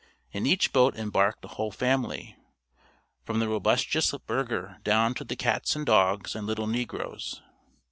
[0.31, 2.35] In each boat embarked a whole family,
[3.23, 7.39] from the robustious burgher down to the cats and dogs and little negroes.